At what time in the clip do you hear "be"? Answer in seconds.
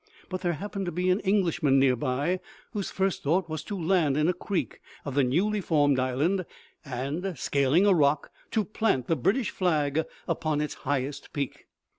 0.91-1.11